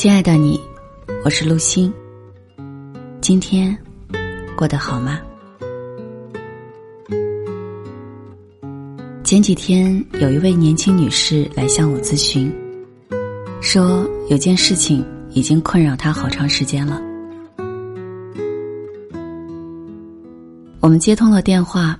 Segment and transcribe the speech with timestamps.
[0.00, 0.58] 亲爱的你，
[1.26, 1.92] 我是陆欣。
[3.20, 3.76] 今天
[4.56, 5.20] 过得好吗？
[9.22, 12.50] 前几天有一位年轻女士来向我咨询，
[13.60, 16.98] 说有件事情已经困扰她好长时间了。
[20.80, 21.94] 我们接通了电话，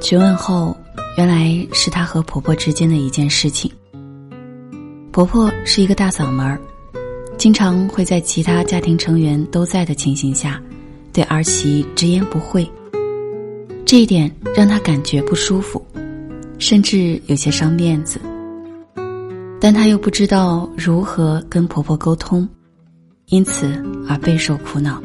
[0.00, 0.76] 询问后，
[1.18, 3.68] 原来是她和婆婆之间的一件事情。
[5.10, 6.60] 婆婆是一个大嗓门儿。
[7.36, 10.60] 经常会在其他家庭成员都在的情形下，
[11.12, 12.66] 对儿媳直言不讳。
[13.84, 15.84] 这一点让她感觉不舒服，
[16.58, 18.18] 甚至有些伤面子。
[19.60, 22.48] 但她又不知道如何跟婆婆沟通，
[23.26, 23.66] 因此
[24.08, 25.02] 而备受苦恼。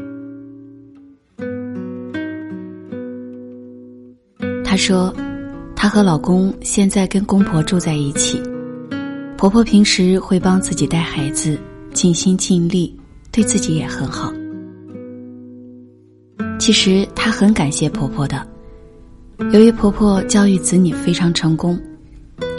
[4.64, 5.14] 她说
[5.76, 8.42] ：“她和老公现在跟公婆住在一起，
[9.36, 11.60] 婆婆平时会帮自己带孩子。”
[11.94, 12.96] 尽心尽力，
[13.32, 14.32] 对自己也很好。
[16.60, 18.46] 其实她很感谢婆婆的，
[19.52, 21.80] 由于婆婆教育子女非常成功，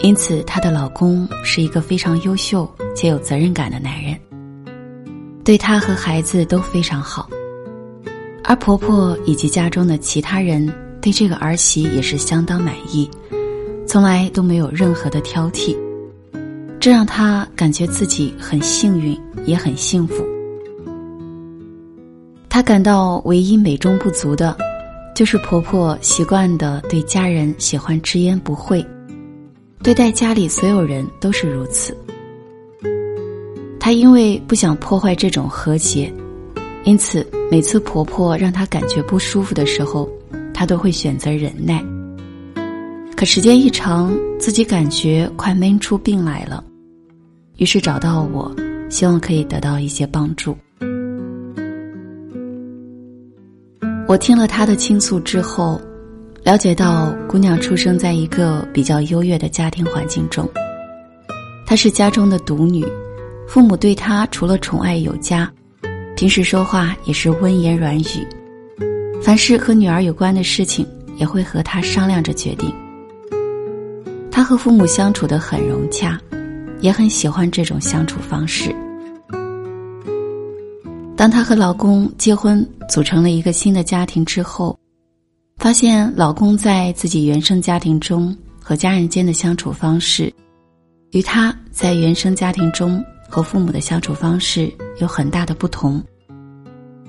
[0.01, 4.17] 因此她的老公是一个非常优秀且有责任感的男人，
[5.43, 7.29] 对她和孩子都非常好。
[8.43, 10.67] 而婆婆以及家中的其他人
[10.99, 13.09] 对这个儿媳也是相当满意，
[13.87, 15.77] 从来都没有任何的挑剔。
[16.81, 19.15] 这让她感觉自己很幸运，
[19.45, 20.25] 也很幸福。
[22.49, 24.57] 她感到唯一美中不足的，
[25.15, 28.83] 就是婆婆习惯的对家人喜欢直言不讳，
[29.83, 31.95] 对待家里所有人都是如此。
[33.79, 36.11] 她因为不想破坏这种和谐，
[36.83, 40.09] 因此每次婆婆让她感觉不舒服的时候，
[40.51, 41.85] 她都会选择忍耐。
[43.15, 46.63] 可时间一长，自己感觉快闷出病来了。
[47.61, 48.51] 于是找到我，
[48.89, 50.57] 希望可以得到一些帮助。
[54.07, 55.79] 我听了她的倾诉之后，
[56.43, 60.49] 了解到姑娘出生在一个比较优越的家庭环境中。
[61.63, 62.83] 她是家中的独女，
[63.47, 65.47] 父母对她除了宠爱有加，
[66.15, 68.27] 平时说话也是温言软语，
[69.21, 70.83] 凡是和女儿有关的事情
[71.15, 72.73] 也会和她商量着决定。
[74.31, 76.19] 她和父母相处的很融洽。
[76.81, 78.75] 也很喜欢这种相处方式。
[81.15, 84.77] 当她和老公结婚，组成了一个新的家庭之后，
[85.57, 90.33] 发现老公在自己原生家庭中和家人间的相处方式，
[91.11, 96.03] 与她在原生家庭中和父母的相处方式有很大的不同，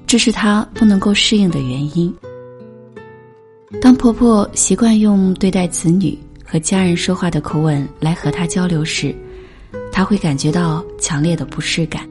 [0.07, 2.15] 这是她不能够适应的原因。
[3.81, 9.15] 当婆婆习惯用对待子女和家人说话的口吻来和她交流时，
[9.93, 12.09] 他会感觉到强烈的不适感，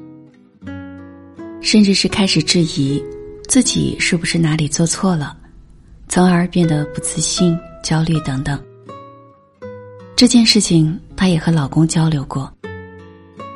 [1.59, 3.03] 甚至是开始质疑
[3.49, 5.35] 自己是不是哪里做错了，
[6.07, 8.57] 从而变得不自信、焦虑等等。
[10.15, 12.53] 这件事情，她也和老公交流过。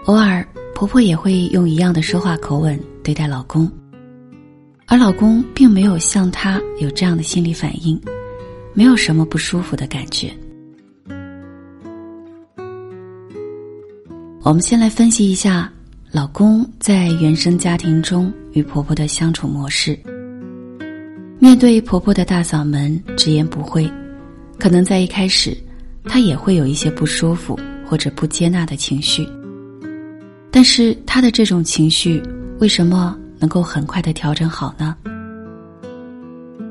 [0.05, 3.71] 偶尔，婆婆也会用一样的说话口吻对待老公，
[4.87, 7.99] 而老公并没有像她有这样的心理反应，
[8.73, 10.35] 没有什么不舒服的感觉。
[14.45, 15.73] 我们先来分析一下
[16.11, 19.97] 老公在原生家庭中与婆婆的相处模式。
[21.39, 23.91] 面对婆婆的大嗓门、直言不讳，
[24.59, 25.57] 可能在一开始，
[26.03, 29.27] 他也会有一些不舒服或者不接纳的情绪。
[30.51, 32.21] 但是他的这种情绪
[32.59, 34.95] 为什么能够很快的调整好呢？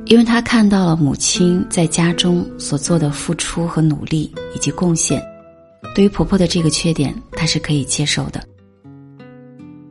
[0.04, 5.20] 因为他看到了母亲在家中所做的付出和努力以及贡献。
[5.92, 8.40] 对于婆婆的这个缺点，她是可以接受的，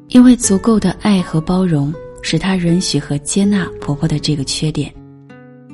[0.10, 4.94] 因为足够的爱和包容，使她允许和接纳婆婆的这个缺点，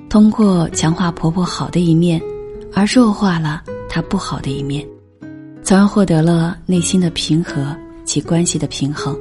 [0.09, 2.21] 通过强化婆婆好的一面，
[2.73, 4.87] 而弱化了她不好的一面，
[5.63, 7.75] 从而获得了内心的平和
[8.05, 9.17] 及关系的平衡。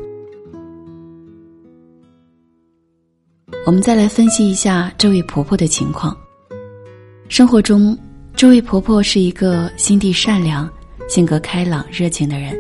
[3.67, 6.17] 我们再来分析一下这位婆婆的情况。
[7.29, 7.97] 生活中，
[8.35, 10.67] 这位婆婆是一个心地善良。
[11.09, 12.55] 性格开朗、热情的人，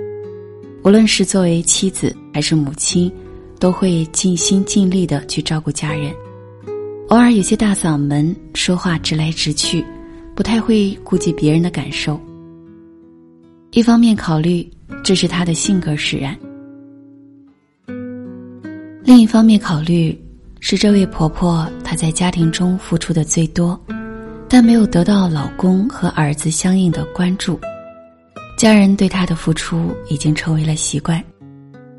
[0.83, 3.13] 无论是作为妻子还是母亲，
[3.61, 6.11] 都会尽心尽力的去照顾家人。
[7.09, 9.85] 偶尔有些大嗓门，说话直来直去，
[10.35, 12.19] 不太会顾及别人的感受。
[13.73, 14.67] 一方面考虑
[15.05, 16.35] 这是她的性格使然，
[19.05, 20.19] 另一方面考虑
[20.59, 23.79] 是这位婆婆她在家庭中付出的最多，
[24.49, 27.61] 但没有得到老公和儿子相应的关注。
[28.59, 31.23] 家人对她的付出已经成为了习惯，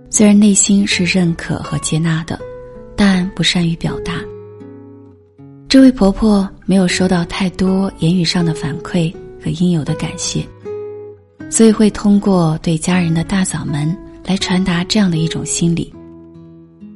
[0.10, 2.38] 虽然内心是认可和接纳的，
[2.98, 4.16] 但不善于表达。
[5.70, 9.10] 这位婆婆没有收到太多言语上的反馈
[9.42, 10.46] 和应有的感谢，
[11.50, 15.94] 所以会通过对家人的大嗓门来传达这样的一种心理：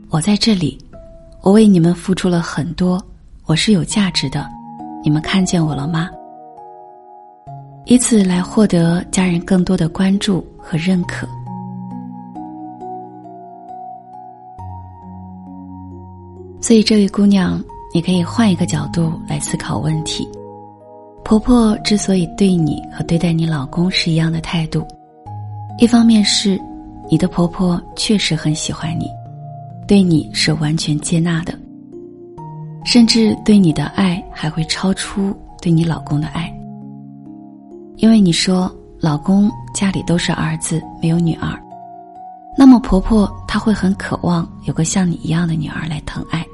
[0.09, 0.77] 我在这里，
[1.41, 3.01] 我为你们付出了很多，
[3.45, 4.45] 我是有价值的，
[5.05, 6.09] 你们看见我了吗？
[7.85, 11.27] 以此来获得家人更多的关注和认可。
[16.61, 17.63] 所以，这位姑娘。
[17.95, 20.27] 你可以换一个角度来思考问题。
[21.23, 24.83] 婆婆之所以对你和对待你老公是一样的态度，
[25.77, 26.59] 一方面是
[27.07, 29.11] 你的婆婆确实很喜欢你，
[29.87, 31.53] 对你是完全接纳的，
[32.83, 35.31] 甚至对你的爱还会超出
[35.61, 36.51] 对你老公的爱。
[38.03, 38.69] 因为你说
[38.99, 41.57] 老公家里都是儿子，没有女儿，
[42.57, 46.45] 那么婆婆她会很渴望有个像你一样的女儿来疼爱。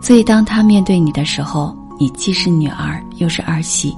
[0.00, 3.96] 所以，当她面对你的时候，你既是女儿又是儿媳，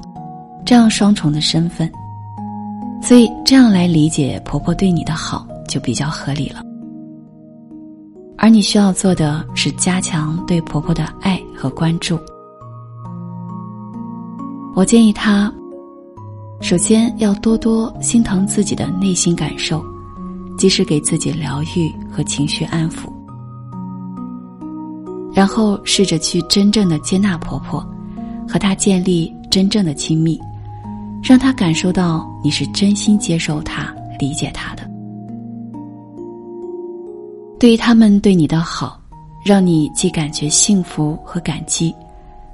[0.64, 1.92] 这样双重的身份，
[3.02, 6.62] 所以这样来理解婆婆对你的好就比较合理了。
[8.38, 12.18] 而你需要做的是加强对婆婆的爱和关注。
[14.74, 15.52] 我建议她，
[16.64, 19.84] 首先要多多心疼自己的内心感受，
[20.56, 23.12] 及时给自己疗愈和情绪安抚。
[25.34, 27.86] 然后试着去真正的接纳婆婆，
[28.48, 30.40] 和她建立真正的亲密，
[31.22, 34.90] 让她感受到你是真心接受她、理解她的。
[37.60, 38.98] 对于他们对你的好，
[39.44, 41.94] 让你既感觉幸福和感激，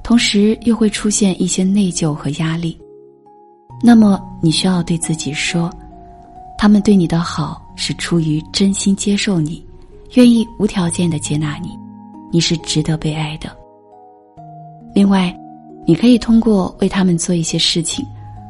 [0.02, 2.76] 同时又会出现一些内疚和压力。
[3.82, 5.70] 那么你需要对自己说，
[6.58, 9.64] 他们对你的好是出于真心接受你，
[10.14, 11.70] 愿意无条件的接纳你。
[12.32, 13.50] 你是值得被爱的。
[14.94, 15.36] 另外，
[15.86, 18.06] 你可以通过为他们做一些事情，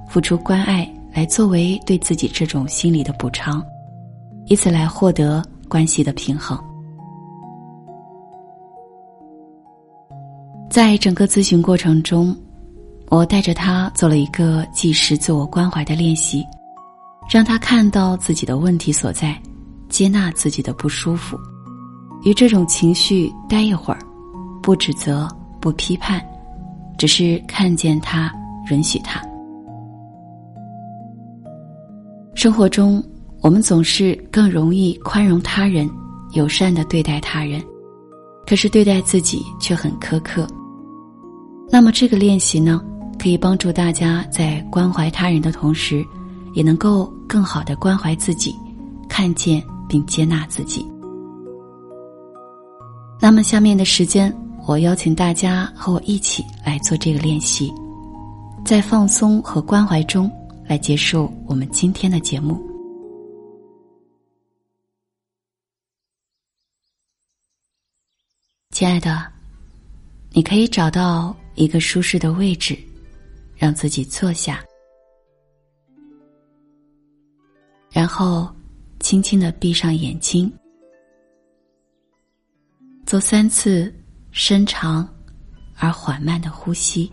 [0.09, 3.65] 付出关爱，来作为对自己这种心理的补偿，
[4.47, 6.59] 以此来获得关系的平衡。
[10.69, 12.37] 在整个咨询过程中，
[13.11, 16.47] 我带着他做了一个即时自我关怀的练习，
[17.29, 19.37] 让他看到自己的问题所在，
[19.89, 21.37] 接纳自己的不舒服。
[22.23, 23.99] 与这种情绪待一会儿，
[24.63, 25.29] 不指责，
[25.61, 26.25] 不批判，
[26.97, 28.33] 只是看见他，
[28.71, 29.21] 允许他。
[32.37, 33.03] 生活中，
[33.41, 35.91] 我们总是更容易宽容他人，
[36.35, 37.61] 友善的对待他人，
[38.47, 40.47] 可是对待自己却很苛刻。
[41.73, 42.81] 那么，这个练习呢，
[43.21, 46.03] 可以帮助大家在关怀他人的同时，
[46.55, 48.57] 也能够更好的关怀自己，
[49.11, 50.87] 看见并接纳自己。
[53.21, 54.35] 那么，下面的时间，
[54.67, 57.71] 我邀请大家和我一起来做这个练习，
[58.65, 60.31] 在放松和关怀中
[60.67, 62.59] 来结束我们今天的节目。
[68.71, 69.27] 亲爱的，
[70.33, 72.79] 你可以找到一个舒适的位置，
[73.61, 74.65] 让自己坐下，
[77.91, 78.51] 然后
[79.01, 80.51] 轻轻的闭上眼睛。
[83.05, 83.95] 做三次
[84.31, 85.07] 深长
[85.77, 87.13] 而缓慢的呼吸，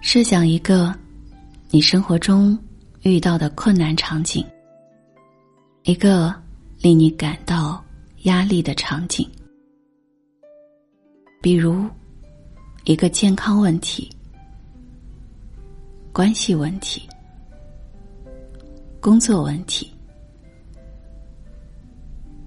[0.00, 0.98] 设想一个
[1.68, 2.58] 你生活中
[3.02, 4.44] 遇到的困难场景，
[5.84, 6.34] 一个
[6.80, 7.82] 令你感到
[8.22, 9.28] 压力的场景，
[11.40, 11.84] 比如。
[12.84, 14.10] 一个健康问题、
[16.14, 17.06] 关系问题、
[19.00, 19.92] 工作问题，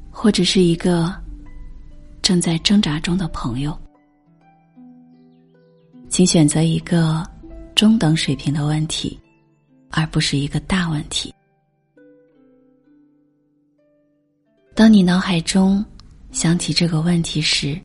[0.10, 1.15] 或者是一个
[2.24, 3.77] 正在挣扎中的朋友，
[6.10, 7.24] 请选择一个
[7.75, 9.17] 中等水平的问题，
[9.95, 11.31] 而不是一个大问题。
[14.73, 15.85] 当你脑海中
[16.31, 17.79] 想起这个问题时，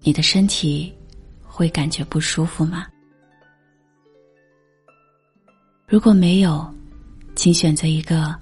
[0.00, 0.92] 你的身体
[1.44, 2.88] 会感觉不舒服吗？
[5.86, 6.68] 如果没有，
[7.36, 8.34] 请选择一个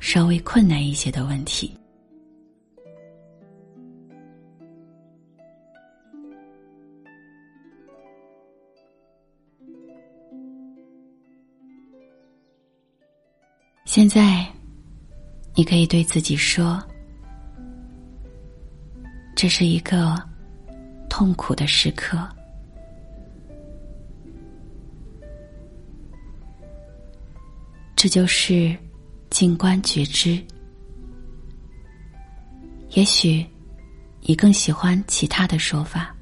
[0.00, 1.74] 稍微困难一些的问题。
[13.94, 14.44] 现在，
[15.54, 16.82] 你可以对自己说。
[19.36, 20.20] 这是一个
[21.08, 22.18] 痛苦的时刻，
[27.94, 28.76] 这就是
[29.30, 30.42] 静观觉知。
[32.94, 33.46] 也许
[34.22, 36.12] 你更喜欢其他的说法，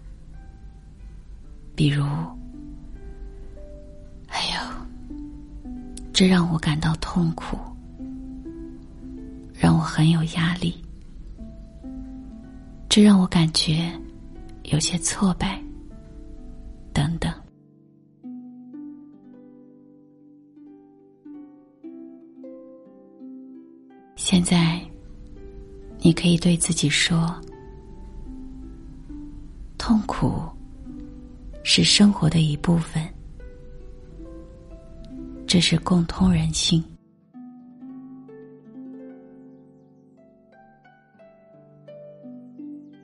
[1.74, 2.04] 比如
[4.28, 4.71] ：“哎呦，
[6.12, 7.56] 这让我感到痛苦，
[9.54, 10.74] 让我很有压力。”
[12.88, 13.90] 这让我感觉
[14.64, 15.58] 有些挫败，
[16.92, 17.32] 等等。
[24.16, 24.78] 现在，
[26.00, 27.34] 你可以对自己说
[29.78, 30.42] ：“痛苦
[31.64, 33.02] 是生活的一部分，
[35.52, 36.80] 这是共通人性。”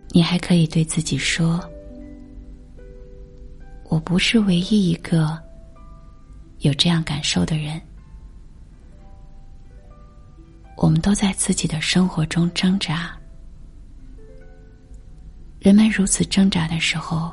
[0.08, 1.60] 你还可以对自己说
[3.84, 5.38] ：“我不是唯一一个
[6.60, 7.78] 有这样感受的人。
[10.74, 13.14] 我们都在自己的生活中挣扎。
[15.60, 17.30] 人们如此挣扎的时候，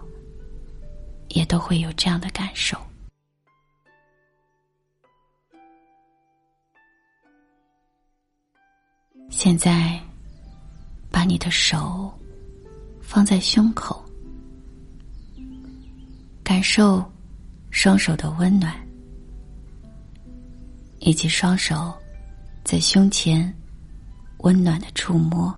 [1.29, 2.77] 也都会有这样的感受。
[9.45, 10.01] 现在，
[11.11, 12.11] 把你的手。”
[12.99, 14.03] 放在胸口，
[16.43, 17.05] 感受
[17.69, 18.75] 双手的温暖，
[20.97, 21.93] 以及双手
[22.63, 23.55] 在胸前
[24.39, 25.55] 温暖的触摸。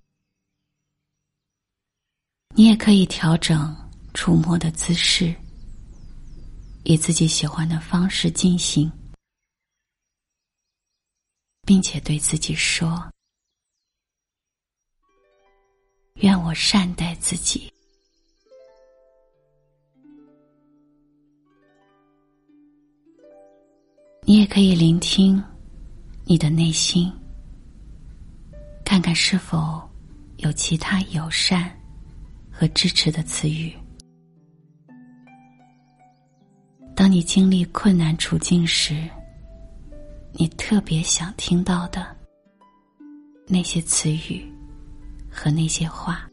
[2.54, 3.74] 你也可以调整
[4.14, 5.34] 触摸的姿势，
[6.84, 8.92] 以自己喜欢的方式进行，
[11.66, 13.10] 并且对自己说。
[16.18, 17.72] 愿我善待自己。
[24.24, 25.42] 你也可以聆听
[26.26, 27.12] 你的内心，
[28.84, 29.82] 看看是否
[30.38, 31.72] 有其他友善
[32.52, 33.74] 和支持的词语。
[36.94, 39.08] 当你经历困难处境时，
[40.34, 42.14] 你特别想听到的
[43.48, 44.57] 那些词语。
[45.40, 46.28] 和那些话，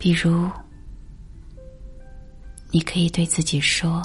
[0.00, 0.50] 比如，
[2.72, 4.02] 你可以对自己说：“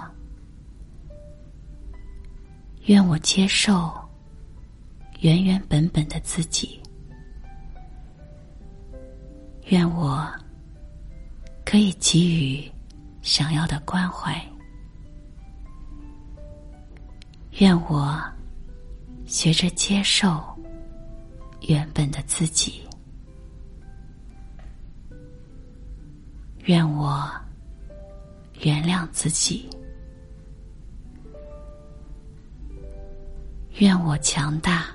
[2.86, 3.92] 愿我接受
[5.22, 6.80] 原原本本的自己，
[9.66, 10.32] 愿我
[11.66, 12.72] 可以给予
[13.24, 14.40] 想要的关怀，
[17.54, 18.22] 愿我
[19.26, 20.40] 学着接受。”
[21.68, 22.82] 原本的自己，
[26.64, 27.30] 愿我
[28.62, 29.70] 原谅自己，
[33.80, 34.86] 愿我强大，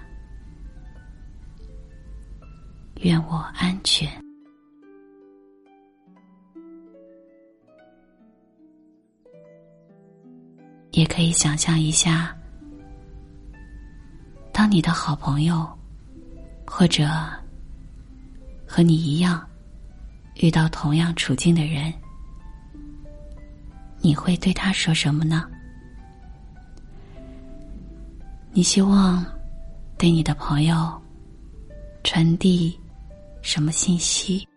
[3.03, 4.11] 愿我安全。
[10.93, 12.35] 也可以想象一下，
[14.53, 15.82] 当你的好朋友。
[16.75, 17.07] 或者
[18.67, 19.47] 和你一样
[20.37, 21.93] 遇到同样处境的人，
[24.01, 25.47] 你会对他说什么呢？
[28.53, 29.23] 你希望
[29.99, 30.91] 对你的朋友
[32.03, 32.81] 传递
[33.43, 34.49] 什么信息？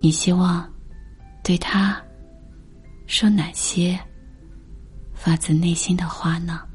[0.00, 0.68] 你希望
[1.44, 2.02] 对他
[3.06, 3.96] 说哪些
[5.14, 6.66] 发自内心的话呢？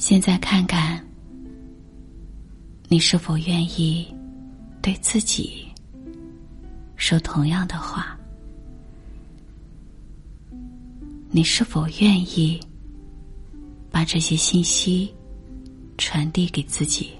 [0.00, 0.98] 现在看看，
[2.88, 4.08] 你是否愿意
[4.80, 5.68] 对自己
[6.96, 8.18] 说同样的话？
[11.30, 12.58] 你是否愿意
[13.90, 15.14] 把这些信息
[15.98, 17.10] 传递给自己？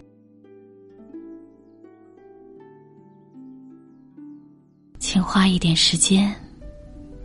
[4.98, 6.34] 请花一点时间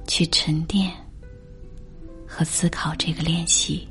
[0.05, 0.91] 去沉淀
[2.27, 3.87] 和思考这个练习。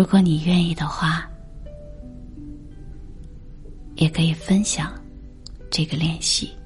[0.00, 1.30] 如果你愿意的话，
[3.96, 4.94] 也可以分享
[5.70, 6.56] 这个练习。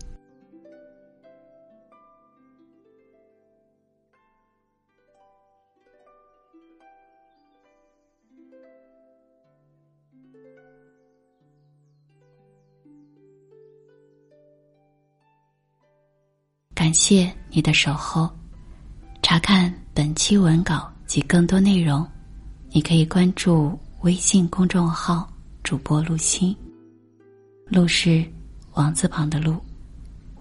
[16.73, 18.31] 感谢你的守候。
[19.23, 22.07] 查看本期文稿及更多内容，
[22.77, 26.53] 你可以关注微信公众号“主播陆心”。
[27.71, 28.25] 陆是
[28.73, 29.61] 王字旁的陆，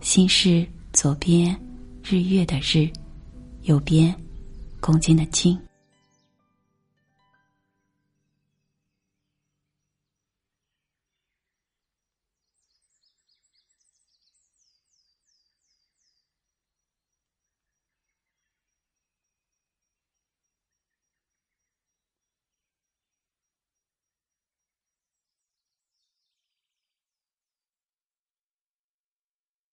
[0.02, 1.56] 心是左边
[2.04, 2.92] 日月的日，
[3.62, 4.12] 右边
[4.80, 5.56] 公斤的斤。